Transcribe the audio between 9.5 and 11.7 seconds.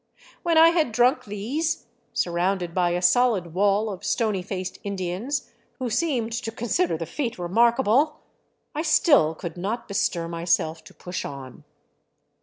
not bestir myself to push on.